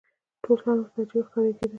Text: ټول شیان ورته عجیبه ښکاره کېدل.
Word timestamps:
ټول 0.43 0.57
شیان 0.61 0.77
ورته 0.79 0.99
عجیبه 1.03 1.25
ښکاره 1.27 1.51
کېدل. 1.57 1.69